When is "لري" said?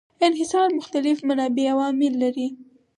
2.19-2.57